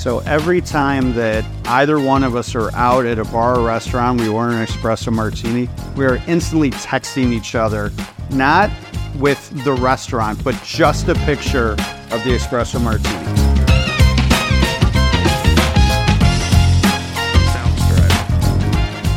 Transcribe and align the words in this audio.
So 0.00 0.20
every 0.20 0.62
time 0.62 1.12
that 1.16 1.44
either 1.66 2.00
one 2.00 2.24
of 2.24 2.34
us 2.34 2.54
are 2.54 2.74
out 2.74 3.04
at 3.04 3.18
a 3.18 3.24
bar 3.24 3.58
or 3.58 3.66
restaurant, 3.66 4.18
we 4.18 4.28
order 4.28 4.52
an 4.52 4.66
espresso 4.66 5.12
martini, 5.12 5.68
we 5.94 6.06
are 6.06 6.16
instantly 6.26 6.70
texting 6.70 7.32
each 7.32 7.54
other, 7.54 7.92
not 8.30 8.70
with 9.16 9.50
the 9.62 9.74
restaurant, 9.74 10.42
but 10.42 10.58
just 10.64 11.08
a 11.08 11.14
picture 11.16 11.72
of 11.72 12.24
the 12.24 12.30
espresso 12.30 12.82
martini. 12.82 13.14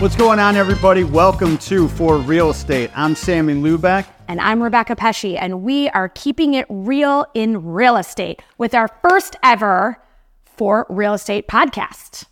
What's 0.02 0.18
going 0.18 0.40
on, 0.40 0.58
everybody? 0.58 1.06
Welcome 1.06 1.58
to 1.60 1.88
For 1.88 2.18
Real 2.18 2.50
Estate. 2.50 2.92
I'm 2.94 3.16
Sammy 3.16 3.54
Lubeck. 3.54 4.06
And 4.28 4.42
I'm 4.42 4.62
Rebecca 4.62 4.98
Pesche, 4.98 5.38
and 5.40 5.64
we 5.64 5.88
are 5.92 6.10
keeping 6.10 6.56
it 6.56 6.66
real 6.68 7.26
in 7.34 7.72
real 7.72 7.96
estate 7.96 8.42
with 8.58 8.74
our 8.74 8.90
first 9.02 9.38
ever 9.42 10.03
For 10.64 10.86
Real 10.88 11.14
Estate 11.14 11.50
podcast. 11.50 12.24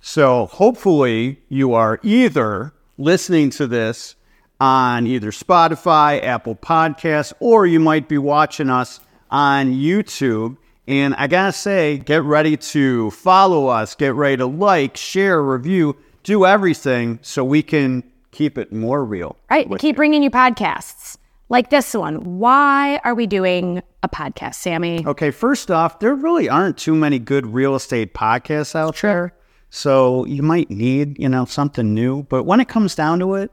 So, 0.00 0.46
hopefully, 0.46 1.40
you 1.48 1.74
are 1.74 1.98
either 2.04 2.72
listening 2.98 3.50
to 3.50 3.66
this 3.66 4.14
on 4.60 5.08
either 5.08 5.32
Spotify, 5.32 6.22
Apple 6.22 6.54
Podcasts, 6.54 7.32
or 7.40 7.66
you 7.66 7.80
might 7.80 8.08
be 8.08 8.16
watching 8.16 8.70
us 8.70 9.00
on 9.28 9.72
YouTube. 9.72 10.56
And 10.86 11.16
I 11.16 11.26
gotta 11.26 11.50
say, 11.50 11.98
get 11.98 12.22
ready 12.22 12.56
to 12.56 13.10
follow 13.10 13.66
us, 13.66 13.96
get 13.96 14.14
ready 14.14 14.36
to 14.36 14.46
like, 14.46 14.96
share, 14.96 15.42
review, 15.42 15.96
do 16.22 16.46
everything 16.46 17.18
so 17.22 17.44
we 17.44 17.60
can 17.60 18.04
keep 18.30 18.56
it 18.56 18.72
more 18.72 19.04
real. 19.04 19.34
Right. 19.50 19.68
Keep 19.68 19.82
you. 19.82 19.94
bringing 19.94 20.22
you 20.22 20.30
podcasts 20.30 21.18
like 21.50 21.68
this 21.68 21.92
one. 21.92 22.38
Why 22.38 22.98
are 23.04 23.14
we 23.14 23.26
doing 23.26 23.82
a 24.02 24.08
podcast, 24.08 24.54
Sammy? 24.54 25.04
Okay, 25.06 25.30
first 25.30 25.70
off, 25.70 25.98
there 25.98 26.14
really 26.14 26.48
aren't 26.48 26.78
too 26.78 26.94
many 26.94 27.18
good 27.18 27.46
real 27.46 27.74
estate 27.74 28.14
podcasts 28.14 28.74
out 28.74 28.96
Sure. 28.96 29.10
there. 29.12 29.34
So 29.68 30.24
you 30.24 30.42
might 30.42 30.70
need, 30.70 31.18
you 31.18 31.28
know, 31.28 31.44
something 31.44 31.92
new. 31.94 32.22
But 32.24 32.44
when 32.44 32.60
it 32.60 32.68
comes 32.68 32.94
down 32.94 33.18
to 33.20 33.34
it, 33.34 33.52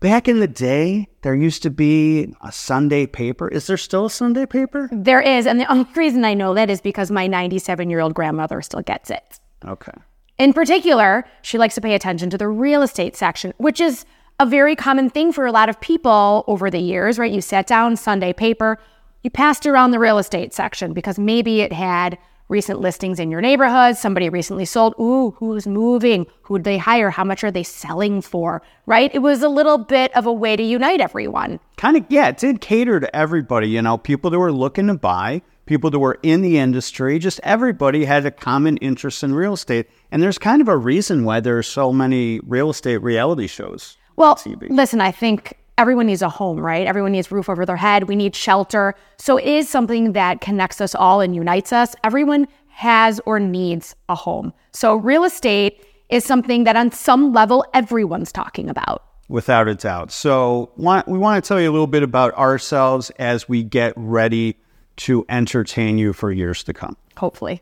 back 0.00 0.28
in 0.28 0.40
the 0.40 0.46
day, 0.46 1.08
there 1.22 1.34
used 1.34 1.62
to 1.64 1.70
be 1.70 2.32
a 2.42 2.52
Sunday 2.52 3.04
paper. 3.06 3.48
Is 3.48 3.66
there 3.66 3.76
still 3.76 4.06
a 4.06 4.10
Sunday 4.10 4.46
paper? 4.46 4.88
There 4.92 5.20
is. 5.20 5.46
And 5.46 5.58
the 5.60 5.70
only 5.70 5.86
reason 5.96 6.24
I 6.24 6.34
know 6.34 6.54
that 6.54 6.70
is 6.70 6.80
because 6.80 7.10
my 7.10 7.26
97 7.26 7.90
year 7.90 8.00
old 8.00 8.14
grandmother 8.14 8.62
still 8.62 8.82
gets 8.82 9.10
it. 9.10 9.40
Okay. 9.66 9.92
In 10.38 10.52
particular, 10.52 11.26
she 11.42 11.58
likes 11.58 11.74
to 11.74 11.80
pay 11.80 11.94
attention 11.94 12.30
to 12.30 12.38
the 12.38 12.46
real 12.48 12.82
estate 12.82 13.16
section, 13.16 13.52
which 13.58 13.80
is 13.80 14.04
a 14.40 14.46
very 14.46 14.76
common 14.76 15.10
thing 15.10 15.32
for 15.32 15.46
a 15.46 15.52
lot 15.52 15.68
of 15.68 15.80
people 15.80 16.44
over 16.46 16.70
the 16.70 16.78
years, 16.78 17.18
right? 17.18 17.32
You 17.32 17.40
sat 17.40 17.66
down, 17.66 17.96
Sunday 17.96 18.32
paper, 18.32 18.78
you 19.24 19.30
passed 19.30 19.66
around 19.66 19.90
the 19.90 19.98
real 19.98 20.18
estate 20.18 20.54
section 20.54 20.92
because 20.92 21.18
maybe 21.18 21.60
it 21.60 21.72
had 21.72 22.16
recent 22.48 22.80
listings 22.80 23.18
in 23.18 23.30
your 23.30 23.40
neighborhood, 23.40 23.96
somebody 23.96 24.28
recently 24.28 24.64
sold, 24.64 24.94
ooh, 24.98 25.32
who's 25.32 25.66
moving, 25.66 26.24
who'd 26.42 26.64
they 26.64 26.78
hire, 26.78 27.10
how 27.10 27.24
much 27.24 27.42
are 27.44 27.50
they 27.50 27.64
selling 27.64 28.22
for, 28.22 28.62
right? 28.86 29.10
It 29.12 29.18
was 29.18 29.42
a 29.42 29.48
little 29.48 29.76
bit 29.76 30.16
of 30.16 30.24
a 30.24 30.32
way 30.32 30.56
to 30.56 30.62
unite 30.62 31.00
everyone. 31.00 31.60
Kind 31.76 31.96
of, 31.96 32.04
yeah, 32.08 32.28
it 32.28 32.38
did 32.38 32.60
cater 32.60 33.00
to 33.00 33.14
everybody, 33.14 33.68
you 33.68 33.82
know, 33.82 33.98
people 33.98 34.30
that 34.30 34.38
were 34.38 34.52
looking 34.52 34.86
to 34.86 34.94
buy, 34.94 35.42
people 35.66 35.90
that 35.90 35.98
were 35.98 36.18
in 36.22 36.40
the 36.40 36.58
industry, 36.58 37.18
just 37.18 37.40
everybody 37.42 38.04
had 38.04 38.24
a 38.24 38.30
common 38.30 38.76
interest 38.78 39.22
in 39.22 39.34
real 39.34 39.52
estate. 39.52 39.90
And 40.10 40.22
there's 40.22 40.38
kind 40.38 40.62
of 40.62 40.68
a 40.68 40.76
reason 40.76 41.24
why 41.24 41.40
there 41.40 41.58
are 41.58 41.62
so 41.62 41.92
many 41.92 42.40
real 42.40 42.70
estate 42.70 43.02
reality 43.02 43.48
shows. 43.48 43.98
Well, 44.18 44.34
TV. 44.34 44.68
listen, 44.68 45.00
I 45.00 45.12
think 45.12 45.54
everyone 45.78 46.06
needs 46.06 46.22
a 46.22 46.28
home, 46.28 46.58
right? 46.58 46.86
Everyone 46.86 47.12
needs 47.12 47.30
roof 47.30 47.48
over 47.48 47.64
their 47.64 47.76
head. 47.76 48.08
We 48.08 48.16
need 48.16 48.34
shelter. 48.34 48.94
So 49.16 49.36
it 49.36 49.46
is 49.46 49.68
something 49.68 50.12
that 50.12 50.40
connects 50.40 50.80
us 50.80 50.94
all 50.94 51.20
and 51.20 51.34
unites 51.34 51.72
us. 51.72 51.94
Everyone 52.02 52.48
has 52.68 53.20
or 53.26 53.38
needs 53.38 53.94
a 54.08 54.14
home. 54.16 54.52
So 54.72 54.96
real 54.96 55.24
estate 55.24 55.84
is 56.08 56.24
something 56.24 56.64
that 56.64 56.74
on 56.74 56.90
some 56.90 57.32
level 57.32 57.64
everyone's 57.74 58.32
talking 58.32 58.68
about. 58.68 59.04
Without 59.28 59.68
a 59.68 59.74
doubt. 59.74 60.10
So, 60.10 60.72
we 60.76 61.18
want 61.18 61.44
to 61.44 61.46
tell 61.46 61.60
you 61.60 61.70
a 61.70 61.72
little 61.72 61.86
bit 61.86 62.02
about 62.02 62.32
ourselves 62.34 63.10
as 63.18 63.46
we 63.46 63.62
get 63.62 63.92
ready 63.94 64.56
to 64.96 65.26
entertain 65.28 65.98
you 65.98 66.14
for 66.14 66.32
years 66.32 66.64
to 66.64 66.72
come. 66.72 66.96
Hopefully. 67.18 67.60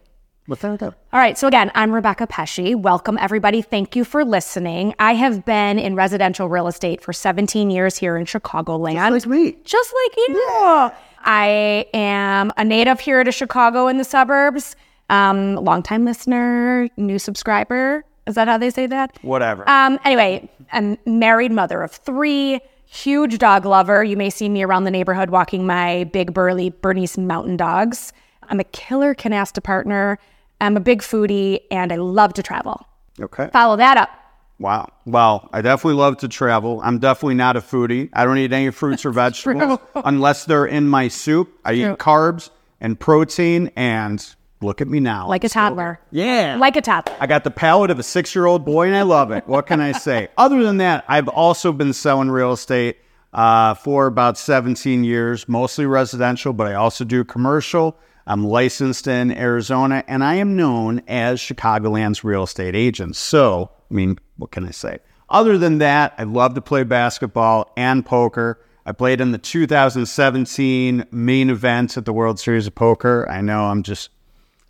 Without 0.49 0.75
a 0.75 0.77
doubt. 0.77 0.95
All 1.13 1.19
right. 1.19 1.37
So, 1.37 1.49
again, 1.49 1.73
I'm 1.75 1.93
Rebecca 1.93 2.27
Pesche. 2.27 2.77
Welcome, 2.77 3.19
everybody. 3.21 3.63
Thank 3.63 3.97
you 3.97 4.05
for 4.05 4.25
listening. 4.25 4.95
I 4.99 5.15
have 5.15 5.45
been 5.45 5.79
in 5.79 5.97
residential 5.97 6.49
real 6.49 6.69
estate 6.69 7.03
for 7.03 7.13
17 7.13 7.71
years 7.71 7.97
here 7.97 8.17
in 8.17 8.25
Chicagoland. 8.27 9.11
Like 9.11 9.27
me. 9.27 9.57
Just 9.65 9.93
like 10.05 10.17
you. 10.17 10.47
Yeah. 10.61 10.95
I 11.25 11.87
am 11.93 12.53
a 12.57 12.65
native 12.65 13.01
here 13.01 13.25
to 13.25 13.33
Chicago 13.33 13.89
in 13.89 13.99
the 13.99 14.05
suburbs. 14.05 14.77
Um, 15.11 15.57
longtime 15.57 16.05
listener, 16.05 16.89
new 16.97 17.19
subscriber. 17.19 18.05
Is 18.27 18.35
that 18.35 18.49
how 18.49 18.59
they 18.59 18.71
say 18.71 18.87
that? 18.87 19.17
Whatever. 19.23 19.69
Um, 19.69 19.99
anyway, 20.05 20.49
I'm 20.73 20.97
married 21.07 21.53
mother 21.53 21.83
of 21.83 21.93
three, 21.93 22.61
huge 22.87 23.39
dog 23.39 23.65
lover. 23.65 24.03
You 24.03 24.17
may 24.17 24.31
see 24.31 24.49
me 24.49 24.63
around 24.63 24.85
the 24.85 24.91
neighborhood 24.91 25.31
walking 25.31 25.67
my 25.67 26.05
big 26.05 26.33
burly 26.33 26.71
Bernese 26.71 27.21
mountain 27.21 27.57
dogs. 27.57 28.13
I'm 28.49 28.61
a 28.61 28.65
killer 28.65 29.15
canasta 29.15 29.63
partner. 29.63 30.19
I'm 30.61 30.77
a 30.77 30.81
big 30.81 31.03
foodie 31.03 31.61
and 31.71 31.93
I 31.93 31.97
love 31.97 32.35
to 32.35 32.43
travel. 32.43 32.87
okay. 33.21 33.49
Follow 33.53 33.77
that 33.77 33.97
up. 33.97 34.11
Wow. 34.59 34.89
Well, 35.05 35.51
I 35.53 35.61
definitely 35.61 35.99
love 35.99 36.17
to 36.19 36.29
travel. 36.29 36.81
I'm 36.83 36.99
definitely 36.99 37.35
not 37.35 37.57
a 37.57 37.61
foodie. 37.61 38.09
I 38.15 38.25
don't 38.25 38.39
eat 38.39 38.53
any 38.53 38.71
fruits 38.71 39.05
or 39.05 39.11
vegetables 39.13 39.79
unless 39.95 40.47
they're 40.47 40.65
in 40.67 40.89
my 40.89 41.09
soup. 41.09 41.53
I 41.65 41.75
eat 41.75 41.99
carbs 41.99 42.49
and 42.81 42.99
protein, 42.99 43.71
and 43.77 44.35
look 44.63 44.81
at 44.81 44.89
me 44.89 44.99
now. 45.01 45.29
Like 45.29 45.45
a 45.45 45.49
toddler. 45.51 45.99
yeah. 46.11 46.57
Like 46.59 46.77
a 46.77 46.81
toddler. 46.81 47.15
I 47.21 47.27
got 47.27 47.45
the 47.45 47.51
palate 47.51 47.91
of 47.91 47.99
a 47.99 48.03
six 48.03 48.35
year 48.35 48.47
old 48.47 48.65
boy 48.65 48.87
and 48.87 48.97
I 48.97 49.03
love 49.03 49.31
it. 49.31 49.47
What 49.47 49.67
can 49.67 49.81
I 49.81 49.93
say? 49.93 50.29
Other 50.39 50.63
than 50.63 50.79
that, 50.79 51.05
I've 51.07 51.29
also 51.29 51.71
been 51.73 51.93
selling 51.93 52.31
real 52.31 52.53
estate 52.53 52.97
uh, 53.35 53.75
for 53.75 54.07
about 54.07 54.39
17 54.39 55.05
years, 55.05 55.47
mostly 55.49 55.85
residential, 55.85 56.55
but 56.55 56.67
I 56.67 56.75
also 56.75 57.05
do 57.05 57.25
commercial. 57.25 57.99
I'm 58.27 58.45
licensed 58.45 59.07
in 59.07 59.31
Arizona 59.31 60.03
and 60.09 60.25
I 60.25 60.35
am 60.35 60.57
known 60.57 61.03
as 61.07 61.41
Chicagoland's 61.41 62.25
real 62.25 62.43
estate 62.43 62.75
agent. 62.75 63.17
So, 63.17 63.71
I 63.91 63.95
mean, 63.95 64.19
what 64.37 64.51
can 64.51 64.67
I 64.67 64.73
say? 64.73 64.99
Other 65.29 65.59
than 65.59 65.79
that, 65.79 66.15
I 66.19 66.25
love 66.25 66.55
to 66.55 66.61
play 66.61 66.85
basketball 66.85 67.73
and 67.77 68.05
poker. 68.05 68.61
I 68.85 68.93
played 68.93 69.21
in 69.21 69.33
the 69.33 69.39
2017 69.39 71.07
main 71.11 71.51
event 71.51 71.97
at 71.97 72.05
the 72.05 72.13
World 72.13 72.39
Series 72.39 72.67
of 72.67 72.75
Poker. 72.75 73.29
I 73.29 73.41
know 73.41 73.65
I'm 73.65 73.83
just 73.83 74.11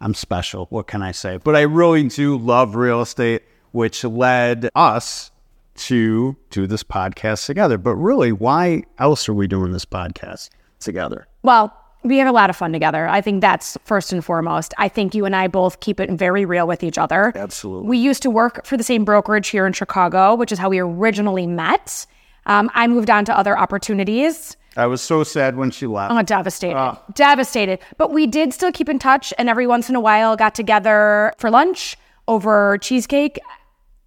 I'm 0.00 0.14
special. 0.14 0.66
What 0.70 0.86
can 0.86 1.02
I 1.02 1.12
say? 1.12 1.38
But 1.38 1.56
I 1.56 1.62
really 1.62 2.04
do 2.04 2.36
love 2.36 2.74
real 2.76 3.00
estate, 3.00 3.42
which 3.72 4.04
led 4.04 4.68
us 4.74 5.30
to 5.76 6.36
do 6.50 6.66
this 6.66 6.82
podcast 6.82 7.46
together. 7.46 7.78
But 7.78 7.96
really, 7.96 8.32
why 8.32 8.84
else 8.98 9.28
are 9.28 9.34
we 9.34 9.46
doing 9.46 9.72
this 9.72 9.84
podcast 9.84 10.50
together? 10.80 11.26
Well, 11.42 11.74
we 12.06 12.18
have 12.18 12.28
a 12.28 12.32
lot 12.32 12.50
of 12.50 12.56
fun 12.56 12.72
together. 12.72 13.06
I 13.06 13.20
think 13.20 13.40
that's 13.40 13.76
first 13.84 14.12
and 14.12 14.24
foremost. 14.24 14.72
I 14.78 14.88
think 14.88 15.14
you 15.14 15.24
and 15.24 15.34
I 15.34 15.48
both 15.48 15.80
keep 15.80 16.00
it 16.00 16.10
very 16.10 16.44
real 16.44 16.66
with 16.66 16.82
each 16.82 16.98
other. 16.98 17.32
Absolutely. 17.34 17.88
We 17.88 17.98
used 17.98 18.22
to 18.22 18.30
work 18.30 18.64
for 18.64 18.76
the 18.76 18.84
same 18.84 19.04
brokerage 19.04 19.48
here 19.48 19.66
in 19.66 19.72
Chicago, 19.72 20.34
which 20.34 20.52
is 20.52 20.58
how 20.58 20.68
we 20.68 20.78
originally 20.78 21.46
met. 21.46 22.06
Um, 22.46 22.70
I 22.74 22.86
moved 22.86 23.10
on 23.10 23.24
to 23.26 23.36
other 23.36 23.58
opportunities. 23.58 24.56
I 24.76 24.86
was 24.86 25.00
so 25.00 25.24
sad 25.24 25.56
when 25.56 25.70
she 25.70 25.86
left. 25.86 26.12
Oh, 26.12 26.22
devastated. 26.22 26.98
Devastated. 27.14 27.78
But 27.96 28.12
we 28.12 28.26
did 28.26 28.52
still 28.52 28.70
keep 28.70 28.88
in 28.88 28.98
touch 28.98 29.32
and 29.38 29.48
every 29.48 29.66
once 29.66 29.88
in 29.88 29.96
a 29.96 30.00
while 30.00 30.36
got 30.36 30.54
together 30.54 31.32
for 31.38 31.50
lunch 31.50 31.96
over 32.28 32.78
cheesecake. 32.78 33.38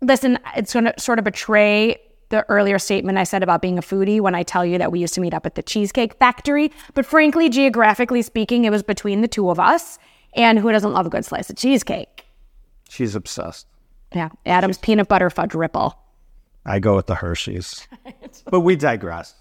Listen, 0.01 0.39
it's 0.55 0.73
going 0.73 0.85
to 0.85 0.93
sort 0.97 1.19
of 1.19 1.25
betray 1.25 1.97
the 2.29 2.45
earlier 2.49 2.79
statement 2.79 3.17
I 3.17 3.23
said 3.23 3.43
about 3.43 3.61
being 3.61 3.77
a 3.77 3.81
foodie 3.81 4.21
when 4.21 4.35
I 4.35 4.43
tell 4.43 4.65
you 4.65 4.77
that 4.77 4.91
we 4.91 4.99
used 4.99 5.13
to 5.15 5.21
meet 5.21 5.33
up 5.33 5.45
at 5.45 5.55
the 5.55 5.63
Cheesecake 5.63 6.15
Factory. 6.15 6.71
But 6.93 7.05
frankly, 7.05 7.49
geographically 7.49 8.21
speaking, 8.21 8.65
it 8.65 8.71
was 8.71 8.83
between 8.83 9.21
the 9.21 9.27
two 9.27 9.49
of 9.49 9.59
us. 9.59 9.99
And 10.35 10.59
who 10.59 10.71
doesn't 10.71 10.93
love 10.93 11.07
a 11.07 11.09
good 11.09 11.25
slice 11.25 11.49
of 11.49 11.55
cheesecake? 11.55 12.25
She's 12.89 13.15
obsessed. 13.15 13.67
Yeah, 14.13 14.29
Adam's 14.45 14.77
peanut 14.77 15.07
butter 15.07 15.29
fudge 15.29 15.53
ripple. 15.53 15.97
I 16.65 16.79
go 16.79 16.95
with 16.95 17.07
the 17.07 17.15
Hershey's. 17.15 17.87
but 18.45 18.61
we 18.61 18.75
digress. 18.75 19.33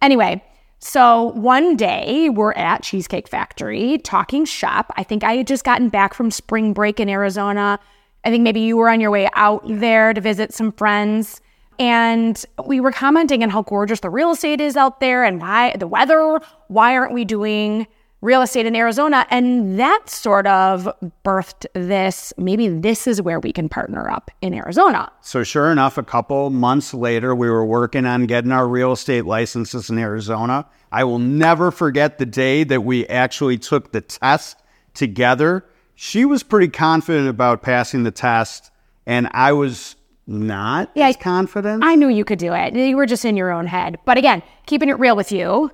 Anyway, 0.00 0.42
so 0.80 1.26
one 1.34 1.76
day 1.76 2.28
we're 2.28 2.52
at 2.54 2.82
Cheesecake 2.82 3.28
Factory 3.28 3.98
talking 3.98 4.44
shop. 4.44 4.92
I 4.96 5.04
think 5.04 5.22
I 5.22 5.36
had 5.36 5.46
just 5.46 5.64
gotten 5.64 5.88
back 5.88 6.14
from 6.14 6.30
spring 6.32 6.72
break 6.72 6.98
in 6.98 7.08
Arizona. 7.08 7.78
I 8.24 8.30
think 8.30 8.42
maybe 8.42 8.60
you 8.60 8.76
were 8.76 8.88
on 8.88 9.00
your 9.00 9.10
way 9.10 9.28
out 9.34 9.62
there 9.64 10.12
to 10.12 10.20
visit 10.20 10.52
some 10.52 10.72
friends. 10.72 11.40
And 11.78 12.44
we 12.66 12.80
were 12.80 12.92
commenting 12.92 13.42
on 13.42 13.50
how 13.50 13.62
gorgeous 13.62 14.00
the 14.00 14.10
real 14.10 14.32
estate 14.32 14.60
is 14.60 14.76
out 14.76 15.00
there 15.00 15.24
and 15.24 15.40
why 15.40 15.76
the 15.76 15.86
weather, 15.86 16.40
why 16.68 16.96
aren't 16.96 17.12
we 17.12 17.24
doing 17.24 17.86
real 18.20 18.42
estate 18.42 18.66
in 18.66 18.76
Arizona? 18.76 19.26
And 19.30 19.80
that 19.80 20.08
sort 20.08 20.46
of 20.46 20.88
birthed 21.24 21.66
this 21.74 22.32
maybe 22.36 22.68
this 22.68 23.08
is 23.08 23.20
where 23.20 23.40
we 23.40 23.52
can 23.52 23.68
partner 23.68 24.08
up 24.08 24.30
in 24.40 24.54
Arizona. 24.54 25.10
So 25.22 25.42
sure 25.42 25.72
enough, 25.72 25.98
a 25.98 26.04
couple 26.04 26.50
months 26.50 26.94
later, 26.94 27.34
we 27.34 27.50
were 27.50 27.66
working 27.66 28.06
on 28.06 28.26
getting 28.26 28.52
our 28.52 28.68
real 28.68 28.92
estate 28.92 29.24
licenses 29.26 29.90
in 29.90 29.98
Arizona. 29.98 30.66
I 30.92 31.02
will 31.02 31.18
never 31.18 31.72
forget 31.72 32.18
the 32.18 32.26
day 32.26 32.62
that 32.64 32.84
we 32.84 33.06
actually 33.08 33.58
took 33.58 33.90
the 33.90 34.02
test 34.02 34.56
together 34.94 35.64
She 35.94 36.24
was 36.24 36.42
pretty 36.42 36.68
confident 36.68 37.28
about 37.28 37.62
passing 37.62 38.02
the 38.02 38.10
test, 38.10 38.70
and 39.06 39.28
I 39.32 39.52
was 39.52 39.96
not 40.26 40.90
Yeah, 40.94 41.08
as 41.08 41.16
confident. 41.16 41.84
I 41.84 41.94
knew 41.94 42.08
you 42.08 42.24
could 42.24 42.38
do 42.38 42.52
it. 42.52 42.74
You 42.74 42.96
were 42.96 43.06
just 43.06 43.24
in 43.24 43.36
your 43.36 43.50
own 43.50 43.66
head. 43.66 43.98
But 44.04 44.18
again, 44.18 44.42
keeping 44.66 44.88
it 44.88 44.98
real 44.98 45.16
with 45.16 45.32
you, 45.32 45.70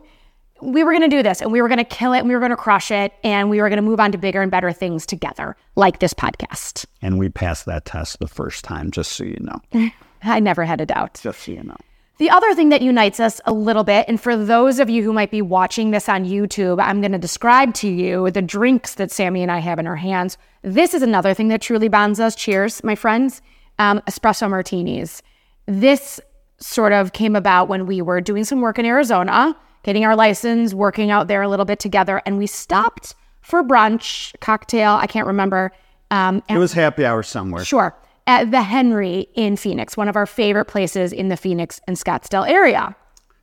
we 0.60 0.82
were 0.82 0.90
going 0.92 1.08
to 1.08 1.16
do 1.16 1.22
this 1.22 1.40
and 1.40 1.52
we 1.52 1.62
were 1.62 1.68
going 1.68 1.78
to 1.78 1.84
kill 1.84 2.12
it 2.12 2.18
and 2.18 2.28
we 2.28 2.34
were 2.34 2.40
going 2.40 2.50
to 2.50 2.56
crush 2.56 2.90
it 2.90 3.12
and 3.22 3.50
we 3.50 3.60
were 3.60 3.68
going 3.68 3.76
to 3.76 3.82
move 3.82 4.00
on 4.00 4.10
to 4.12 4.18
bigger 4.18 4.42
and 4.42 4.50
better 4.50 4.72
things 4.72 5.06
together, 5.06 5.56
like 5.76 6.00
this 6.00 6.14
podcast. 6.14 6.84
and 7.02 7.18
we 7.18 7.28
passed 7.28 7.66
that 7.66 7.84
test 7.84 8.18
the 8.18 8.26
first 8.28 8.64
time, 8.64 8.90
just 8.90 9.12
so 9.12 9.24
you 9.24 9.38
know. 9.40 9.90
I 10.22 10.40
never 10.40 10.64
had 10.64 10.80
a 10.80 10.86
doubt. 10.86 11.20
Just 11.22 11.42
so 11.42 11.52
you 11.52 11.62
know. 11.62 11.76
The 12.18 12.30
other 12.30 12.52
thing 12.56 12.70
that 12.70 12.82
unites 12.82 13.20
us 13.20 13.40
a 13.44 13.52
little 13.52 13.84
bit, 13.84 14.06
and 14.08 14.20
for 14.20 14.36
those 14.36 14.80
of 14.80 14.90
you 14.90 15.04
who 15.04 15.12
might 15.12 15.30
be 15.30 15.40
watching 15.40 15.92
this 15.92 16.08
on 16.08 16.24
YouTube, 16.24 16.82
I'm 16.82 17.00
going 17.00 17.12
to 17.12 17.18
describe 17.18 17.74
to 17.74 17.88
you 17.88 18.28
the 18.32 18.42
drinks 18.42 18.96
that 18.96 19.12
Sammy 19.12 19.40
and 19.42 19.52
I 19.52 19.58
have 19.58 19.78
in 19.78 19.86
our 19.86 19.94
hands. 19.94 20.36
This 20.62 20.94
is 20.94 21.02
another 21.02 21.32
thing 21.32 21.46
that 21.48 21.62
truly 21.62 21.86
bonds 21.86 22.18
us. 22.18 22.34
Cheers, 22.34 22.82
my 22.82 22.96
friends. 22.96 23.40
Um, 23.78 24.00
espresso 24.08 24.50
martinis. 24.50 25.22
This 25.66 26.20
sort 26.58 26.92
of 26.92 27.12
came 27.12 27.36
about 27.36 27.68
when 27.68 27.86
we 27.86 28.02
were 28.02 28.20
doing 28.20 28.44
some 28.44 28.60
work 28.60 28.78
in 28.78 28.84
Arizona, 28.84 29.56
getting 29.84 30.04
our 30.04 30.16
license, 30.16 30.74
working 30.74 31.10
out 31.10 31.28
there 31.28 31.42
a 31.42 31.48
little 31.48 31.64
bit 31.64 31.78
together, 31.78 32.20
and 32.26 32.38
we 32.38 32.46
stopped 32.46 33.14
for 33.40 33.62
brunch, 33.62 34.34
cocktail, 34.40 34.94
I 34.94 35.06
can't 35.06 35.26
remember. 35.26 35.72
Um, 36.10 36.42
It 36.48 36.58
was 36.58 36.72
happy 36.72 37.06
hour 37.06 37.22
somewhere. 37.22 37.64
Sure. 37.64 37.96
At 38.26 38.50
the 38.50 38.62
Henry 38.62 39.28
in 39.34 39.56
Phoenix, 39.56 39.96
one 39.96 40.08
of 40.08 40.16
our 40.16 40.26
favorite 40.26 40.66
places 40.66 41.12
in 41.12 41.28
the 41.28 41.36
Phoenix 41.36 41.80
and 41.86 41.96
Scottsdale 41.96 42.48
area. 42.48 42.94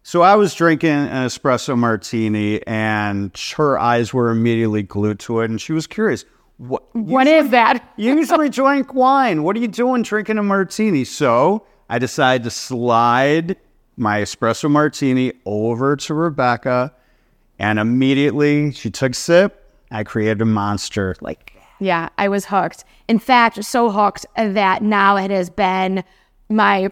So 0.03 0.21
I 0.21 0.35
was 0.35 0.53
drinking 0.53 0.91
an 0.91 1.25
espresso 1.25 1.75
martini, 1.75 2.61
and 2.67 3.35
her 3.57 3.79
eyes 3.79 4.13
were 4.13 4.29
immediately 4.29 4.83
glued 4.83 5.19
to 5.21 5.39
it, 5.39 5.49
and 5.49 5.59
she 5.59 5.73
was 5.73 5.87
curious. 5.87 6.25
What? 6.57 6.83
What 6.95 7.27
is 7.27 7.49
that? 7.49 7.93
Usually 7.97 8.49
drink 8.49 8.93
wine. 8.93 9.43
What 9.43 9.55
are 9.55 9.59
you 9.59 9.67
doing 9.67 10.03
drinking 10.03 10.37
a 10.37 10.43
martini? 10.43 11.03
So 11.03 11.65
I 11.89 11.99
decided 11.99 12.43
to 12.45 12.49
slide 12.49 13.57
my 13.97 14.21
espresso 14.21 14.69
martini 14.69 15.33
over 15.45 15.95
to 15.95 16.13
Rebecca, 16.13 16.93
and 17.59 17.79
immediately 17.79 18.71
she 18.71 18.89
took 18.89 19.15
sip. 19.15 19.61
I 19.91 20.03
created 20.03 20.41
a 20.41 20.45
monster. 20.45 21.15
Like, 21.21 21.57
Yeah, 21.79 22.09
I 22.17 22.27
was 22.27 22.45
hooked. 22.45 22.83
In 23.07 23.19
fact, 23.19 23.63
so 23.63 23.89
hooked 23.91 24.25
that 24.35 24.81
now 24.81 25.15
it 25.17 25.31
has 25.31 25.49
been 25.49 26.03
my 26.49 26.91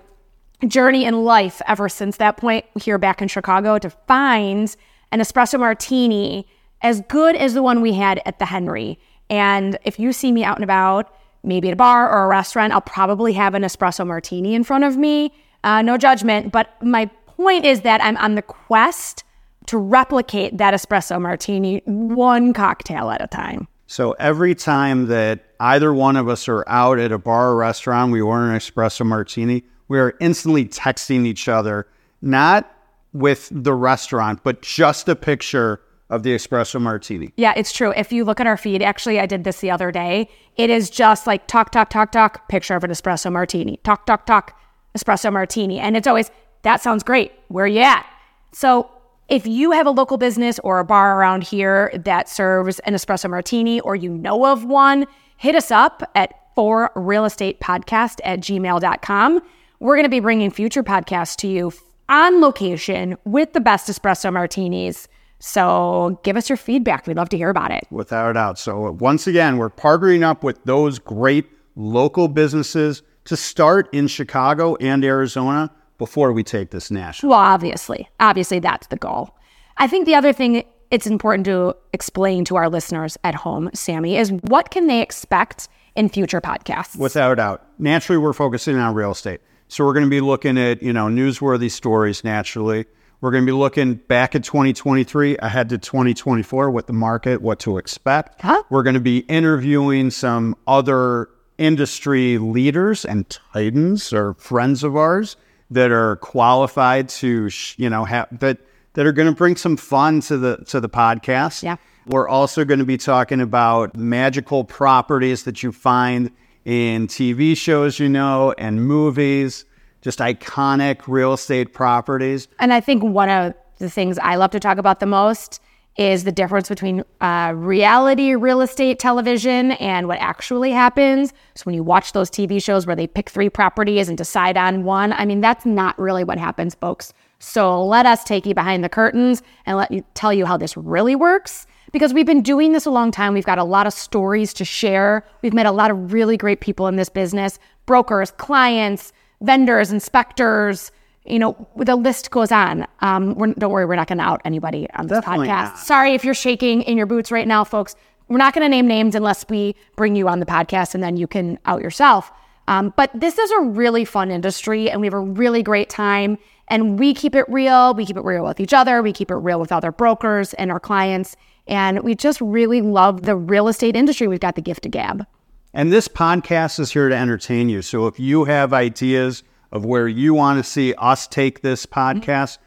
journey 0.68 1.06
in 1.06 1.24
life 1.24 1.62
ever 1.68 1.90
since 1.90 2.18
that 2.18 2.38
point 2.38 2.66
here 2.82 2.98
back 2.98 3.22
in 3.22 3.28
Chicago 3.28 3.78
to 3.80 3.90
find 3.90 4.76
an 5.12 5.20
espresso 5.20 5.60
martini 5.60 6.48
as 6.82 7.02
good 7.10 7.36
as 7.36 7.54
the 7.54 7.64
one 7.64 7.82
we 7.82 7.94
had 7.94 8.22
at 8.26 8.40
the 8.40 8.46
Henry. 8.46 9.00
And 9.30 9.78
if 9.84 10.00
you 10.00 10.14
see 10.14 10.32
me 10.32 10.44
out 10.44 10.58
and 10.58 10.64
about, 10.64 11.14
maybe 11.44 11.68
at 11.70 11.74
a 11.74 11.78
bar 11.78 12.10
or 12.10 12.26
a 12.26 12.28
restaurant, 12.28 12.74
I'll 12.74 12.82
probably 12.82 13.34
have 13.34 13.54
an 13.54 13.64
espresso 13.64 14.06
martini 14.06 14.56
in 14.56 14.64
front 14.64 14.84
of 14.84 14.98
me. 14.98 15.34
Uh, 15.64 15.82
no 15.82 15.98
judgment, 15.98 16.52
but 16.52 16.70
my 16.82 17.06
point 17.26 17.66
is 17.66 17.82
that 17.82 18.04
I'm 18.04 18.18
on 18.18 18.36
the 18.36 18.42
quest 18.42 19.24
to 19.68 19.78
replicate 19.78 20.58
that 20.58 20.74
espresso 20.74 21.22
martini 21.22 21.82
one 21.86 22.54
cocktail 22.54 23.10
at 23.10 23.22
a 23.22 23.28
time. 23.28 23.68
so 23.88 24.12
every 24.14 24.56
time 24.56 25.08
that 25.08 25.46
either 25.60 25.94
one 25.94 26.18
of 26.18 26.28
us 26.28 26.50
are 26.50 26.68
out 26.68 27.00
at 27.00 27.12
a 27.12 27.18
bar 27.18 27.52
or 27.52 27.56
restaurant, 27.56 28.12
we 28.12 28.20
order 28.20 28.52
an 28.52 28.58
espresso 28.58 29.06
martini, 29.06 29.64
we 29.88 30.00
are 30.00 30.16
instantly 30.20 30.66
texting 30.66 31.26
each 31.26 31.48
other, 31.48 31.88
not 32.22 32.70
with 33.14 33.50
the 33.52 33.74
restaurant, 33.74 34.44
but 34.44 34.62
just 34.62 35.08
a 35.08 35.16
picture 35.16 35.80
of 36.14 36.24
the 36.24 36.36
espresso 36.36 36.80
martini. 36.80 37.34
Yeah, 37.38 37.54
it's 37.56 37.72
true. 37.72 37.92
If 37.96 38.14
you 38.14 38.24
look 38.24 38.40
at 38.40 38.48
our 38.48 38.58
feed, 38.58 38.82
actually, 38.82 39.20
I 39.20 39.26
did 39.26 39.44
this 39.44 39.60
the 39.62 39.72
other 39.72 39.92
day. 39.92 40.30
It 40.56 40.70
is 40.70 40.90
just 40.90 41.26
like 41.26 41.48
talk, 41.48 41.72
talk, 41.72 41.90
talk, 41.90 42.12
talk, 42.12 42.48
picture 42.50 42.76
of 42.76 42.84
an 42.84 42.92
espresso 42.92 43.32
martini. 43.32 43.78
Talk, 43.84 44.06
talk, 44.06 44.26
talk, 44.26 44.60
espresso 44.98 45.34
martini. 45.34 45.80
And 45.80 45.98
it's 45.98 46.08
always, 46.08 46.30
that 46.62 46.82
sounds 46.82 47.04
great. 47.04 47.32
Where 47.48 47.66
are 47.66 47.68
you 47.68 47.82
at? 47.82 48.06
So 48.52 48.90
if 49.28 49.48
you 49.48 49.72
have 49.72 49.88
a 49.88 49.92
local 49.92 50.18
business 50.18 50.60
or 50.60 50.80
a 50.80 50.86
bar 50.86 51.18
around 51.18 51.44
here 51.44 51.92
that 52.06 52.30
serves 52.30 52.78
an 52.80 52.94
espresso 52.94 53.30
martini 53.30 53.80
or 53.80 53.96
you 53.96 54.12
know 54.12 54.46
of 54.46 54.66
one, 54.66 55.08
hit 55.38 55.56
us 55.56 55.72
up 55.72 56.04
at 56.14 56.34
for 56.56 56.92
real 56.96 57.26
estate 57.26 57.60
podcast 57.60 58.20
at 58.24 58.40
gmail.com. 58.40 59.42
We're 59.80 59.96
going 59.96 60.06
to 60.06 60.10
be 60.10 60.20
bringing 60.20 60.52
future 60.52 60.84
podcasts 60.84 61.36
to 61.38 61.48
you 61.48 61.74
on 62.10 62.42
location 62.42 63.18
with 63.26 63.54
the 63.54 63.60
best 63.60 63.90
espresso 63.90 64.32
martinis. 64.32 65.08
So 65.46 66.22
give 66.24 66.38
us 66.38 66.48
your 66.48 66.56
feedback. 66.56 67.06
We'd 67.06 67.18
love 67.18 67.28
to 67.30 67.38
hear 67.38 67.50
about 67.50 67.70
it. 67.72 67.86
without 67.92 68.30
a 68.30 68.34
doubt. 68.34 68.58
So 68.58 68.88
uh, 68.88 68.92
once 68.92 69.28
again, 69.28 69.58
we're 69.58 69.70
partnering 69.70 70.24
up 70.24 70.42
with 70.42 70.64
those 70.64 71.00
great 71.00 71.46
local 71.76 72.30
businesses 72.30 73.04
to 73.26 73.36
start 73.36 73.94
in 73.94 74.08
Chicago 74.08 74.78
and 74.78 75.04
Arizona 75.04 75.70
before 75.98 76.32
we 76.32 76.44
take 76.44 76.72
this 76.72 76.90
national. 76.90 77.32
Well, 77.32 77.40
obviously, 77.40 78.08
obviously 78.22 78.60
that's 78.60 78.88
the 78.88 78.96
goal. 78.96 79.36
I 79.76 79.86
think 79.86 80.06
the 80.06 80.16
other 80.16 80.32
thing 80.32 80.64
it's 80.92 81.08
important 81.08 81.46
to 81.48 81.76
explain 81.92 82.46
to 82.46 82.56
our 82.56 82.70
listeners 82.70 83.18
at 83.26 83.36
home, 83.36 83.70
Sammy, 83.74 84.16
is 84.16 84.32
what 84.44 84.72
can 84.72 84.88
they 84.88 85.02
expect 85.02 85.68
in 85.96 86.08
future 86.08 86.40
podcasts? 86.40 86.96
Without 86.96 87.34
a 87.34 87.36
doubt. 87.36 87.66
Naturally, 87.80 88.18
we're 88.18 88.32
focusing 88.32 88.78
on 88.78 88.94
real 88.94 89.12
estate. 89.12 89.42
So 89.68 89.84
we're 89.84 89.94
going 89.94 90.06
to 90.06 90.10
be 90.10 90.22
looking 90.22 90.58
at, 90.58 90.82
you 90.82 90.94
know, 90.94 91.08
newsworthy 91.08 91.70
stories 91.70 92.24
naturally. 92.24 92.86
We're 93.24 93.32
going 93.32 93.46
to 93.46 93.50
be 93.50 93.58
looking 93.58 93.94
back 93.94 94.36
at 94.36 94.44
2023, 94.44 95.38
ahead 95.38 95.70
to 95.70 95.78
2024, 95.78 96.70
what 96.70 96.88
the 96.88 96.92
market, 96.92 97.42
what 97.42 97.58
to 97.60 97.78
expect. 97.78 98.42
Huh? 98.42 98.64
We're 98.70 98.84
going 98.84 98.96
to 98.96 99.00
be 99.00 99.20
interviewing 99.20 100.12
some 100.12 100.58
other 100.68 101.30
industry 101.58 102.38
leaders 102.38 103.06
and 103.06 103.30
titans 103.30 104.12
or 104.12 104.34
friends 104.34 104.84
of 104.84 104.98
ours 104.98 105.38
that 105.72 105.90
are 105.90 106.18
qualified 106.18 107.08
to, 107.08 107.50
sh- 107.50 107.76
you 107.78 107.90
know, 107.90 108.04
have 108.04 108.28
that 108.40 108.58
that 108.92 109.06
are 109.06 109.14
going 109.14 109.30
to 109.30 109.36
bring 109.36 109.56
some 109.56 109.78
fun 109.78 110.20
to 110.20 110.38
the 110.38 110.58
to 110.68 110.82
the 110.82 110.90
podcast. 110.90 111.64
Yeah. 111.64 111.78
We're 112.06 112.28
also 112.28 112.66
going 112.66 112.80
to 112.80 112.86
be 112.86 112.98
talking 112.98 113.40
about 113.40 113.96
magical 113.96 114.66
properties 114.66 115.44
that 115.44 115.64
you 115.64 115.72
find 115.72 116.30
in 116.66 117.08
TV 117.08 117.56
shows, 117.56 118.00
you 118.00 118.10
know, 118.10 118.54
and 118.58 118.86
movies, 118.86 119.64
just 120.04 120.20
iconic 120.20 121.02
real 121.08 121.34
estate 121.34 121.74
properties. 121.74 122.48
And 122.60 122.74
I 122.74 122.82
think 122.82 123.04
one 123.04 123.30
of 123.30 123.54
the 123.80 123.90
things 123.90 124.20
I 124.20 124.36
love 124.36 124.52
to 124.52 124.60
talk 124.60 124.78
about 124.78 125.00
the 125.00 125.06
most 125.06 125.60
is 125.96 126.24
the 126.24 126.32
difference 126.32 126.68
between 126.68 127.04
uh, 127.22 127.54
reality 127.56 128.34
real 128.34 128.62
estate 128.62 129.00
television 129.00 129.72
and 129.74 130.08
what 130.08 130.20
actually 130.20 130.72
happens. 130.72 131.32
So 131.56 131.64
when 131.64 131.76
you 131.76 131.84
watch 131.84 132.14
those 132.14 132.30
TV 132.30 132.62
shows 132.62 132.86
where 132.86 132.96
they 132.96 133.08
pick 133.08 133.30
three 133.30 133.50
properties 133.50 134.10
and 134.10 134.18
decide 134.18 134.58
on 134.58 134.84
one, 134.84 135.14
I 135.14 135.26
mean, 135.26 135.40
that's 135.40 135.66
not 135.66 135.98
really 136.00 136.24
what 136.24 136.38
happens, 136.38 136.76
folks. 136.76 137.14
So 137.40 137.84
let 137.86 138.06
us 138.06 138.24
take 138.24 138.46
you 138.46 138.56
behind 138.56 138.84
the 138.84 138.90
curtains 138.90 139.44
and 139.66 139.78
let 139.78 139.92
you 139.92 140.04
tell 140.16 140.34
you 140.34 140.46
how 140.46 140.58
this 140.58 140.76
really 140.76 141.16
works. 141.16 141.68
Because 141.92 142.12
we've 142.12 142.26
been 142.26 142.42
doing 142.42 142.72
this 142.72 142.88
a 142.88 142.92
long 142.92 143.12
time. 143.12 143.36
We've 143.36 143.46
got 143.46 143.60
a 143.60 143.64
lot 143.64 143.86
of 143.86 143.94
stories 143.94 144.52
to 144.56 144.66
share. 144.66 145.24
We've 145.44 145.54
met 145.54 145.68
a 145.68 145.72
lot 145.72 145.92
of 145.92 146.12
really 146.12 146.38
great 146.38 146.60
people 146.60 146.88
in 146.88 146.96
this 146.96 147.10
business 147.10 147.60
brokers, 147.86 148.32
clients, 148.32 149.12
vendors, 149.44 149.92
inspectors, 149.92 150.92
you 151.26 151.40
know, 151.40 151.68
the 151.78 151.96
list 151.96 152.32
goes 152.32 152.52
on. 152.52 152.86
Um, 153.00 153.36
we're, 153.36 153.54
don't 153.54 153.72
worry, 153.72 153.86
we're 153.86 153.96
not 153.96 154.08
going 154.08 154.18
to 154.18 154.24
out 154.24 154.42
anybody 154.44 154.88
on 154.96 155.08
this 155.08 155.20
Definitely 155.20 155.48
podcast. 155.48 155.64
not. 155.64 155.80
Sorry 155.80 156.14
if 156.14 156.26
you're 156.26 156.34
shaking 156.34 156.82
in 156.82 156.98
your 156.98 157.06
boots 157.06 157.32
right 157.32 157.48
now, 157.48 157.64
folks. 157.64 157.96
We're 158.28 158.38
not 158.38 158.54
going 158.54 158.64
to 158.64 158.70
name 158.70 158.88
names 158.88 159.16
unless 159.16 159.46
we 159.50 159.76
bring 159.96 160.16
you 160.16 160.28
on 160.28 160.40
the 160.40 160.46
podcast 160.46 160.96
and 160.96 161.04
then 161.04 161.18
you 161.18 161.28
can 161.28 161.60
out 161.66 161.82
yourself. 161.82 162.32
Um, 162.68 162.94
but 162.96 163.12
this 163.14 163.38
is 163.38 163.52
a 163.52 163.62
really 163.62 164.06
fun 164.06 164.32
industry 164.32 164.90
and 164.90 165.02
we 165.02 165.08
have 165.08 165.14
a 165.14 165.20
really 165.20 165.62
great 165.64 165.90
time. 165.90 166.38
And 166.70 166.98
we 166.98 167.14
keep 167.14 167.36
it 167.36 167.46
real. 167.50 167.94
We 167.94 168.06
keep 168.06 168.18
it 168.18 168.24
real 168.24 168.46
with 168.46 168.60
each 168.60 168.74
other. 168.74 169.02
We 169.02 169.12
keep 169.12 169.30
it 169.30 169.36
real 169.36 169.60
with 169.60 169.72
other 169.72 169.92
brokers 169.92 170.54
and 170.56 170.72
our 170.72 170.80
clients. 170.80 171.36
And 171.68 172.02
we 172.04 172.16
just 172.16 172.40
really 172.42 172.82
love 172.82 173.24
the 173.24 173.36
real 173.36 173.68
estate 173.68 173.96
industry. 173.96 174.28
We've 174.28 174.40
got 174.40 174.56
the 174.56 174.62
gift 174.62 174.86
of 174.86 174.92
gab. 174.92 175.26
And 175.74 175.92
this 175.92 176.08
podcast 176.08 176.80
is 176.80 176.92
here 176.92 177.10
to 177.10 177.16
entertain 177.16 177.68
you. 177.68 177.82
So 177.82 178.06
if 178.08 178.20
you 178.20 178.46
have 178.46 178.74
ideas 178.74 179.44
of 179.72 179.86
where 179.86 180.08
you 180.08 180.34
want 180.34 180.64
to 180.64 180.70
see 180.70 180.94
us 180.96 181.28
take 181.28 181.62
this 181.62 181.86
podcast, 181.88 182.60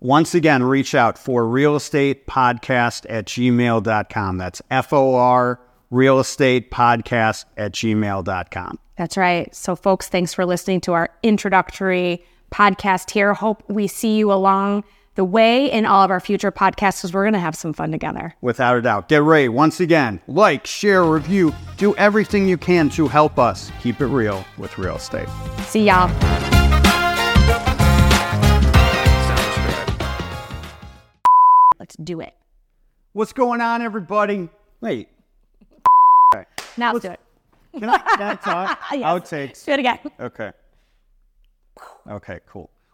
once 0.00 0.34
again, 0.34 0.62
reach 0.62 0.94
out 0.94 1.16
for 1.16 1.46
real 1.46 1.76
estate 1.76 2.26
podcast 2.26 3.06
at 3.08 3.26
gmail.com. 3.26 4.38
That's 4.38 4.60
F 4.70 4.92
O 4.92 5.14
R 5.14 5.60
real 5.90 6.20
estate 6.20 6.70
podcast 6.70 7.46
at 7.56 7.72
gmail.com. 7.72 8.78
That's 8.96 9.16
right. 9.16 9.54
So, 9.54 9.74
folks, 9.74 10.08
thanks 10.08 10.34
for 10.34 10.44
listening 10.44 10.80
to 10.82 10.92
our 10.92 11.10
introductory 11.22 12.24
podcast 12.50 13.10
here. 13.10 13.32
Hope 13.34 13.62
we 13.68 13.86
see 13.86 14.16
you 14.16 14.32
along 14.32 14.84
the 15.16 15.24
way 15.24 15.70
in 15.70 15.86
all 15.86 16.02
of 16.04 16.10
our 16.10 16.20
future 16.20 16.52
podcasts 16.52 16.98
because 16.98 17.12
we're 17.12 17.24
going 17.24 17.34
to 17.34 17.40
have 17.40 17.54
some 17.54 17.72
fun 17.72 17.90
together. 17.90 18.34
Without 18.40 18.76
a 18.76 18.82
doubt. 18.82 19.08
Get 19.08 19.22
ready. 19.22 19.48
Once 19.48 19.80
again, 19.80 20.20
like, 20.28 20.66
share, 20.66 21.04
review, 21.04 21.52
do 21.76 21.94
everything 21.96 22.48
you 22.48 22.56
can 22.56 22.88
to 22.90 23.08
help 23.08 23.38
us 23.38 23.70
keep 23.80 24.00
it 24.00 24.06
real 24.06 24.44
with 24.56 24.78
real 24.78 24.96
estate. 24.96 25.28
See 25.66 25.86
y'all. 25.86 26.08
Let's 31.78 31.96
do 31.96 32.20
it. 32.20 32.34
What's 33.12 33.32
going 33.32 33.60
on, 33.60 33.82
everybody? 33.82 34.48
Wait. 34.80 35.08
Okay. 36.34 36.44
Now 36.76 36.92
let's 36.92 37.04
do 37.04 37.10
it. 37.10 37.20
Can 37.78 37.88
I, 37.88 37.98
can 37.98 38.22
I 38.22 38.34
talk? 38.36 38.78
Yes. 38.92 39.04
Outtakes. 39.04 39.64
Do 39.64 39.72
it 39.72 39.78
again. 39.80 39.98
Okay. 40.20 40.52
Okay, 42.08 42.40
cool. 42.48 42.70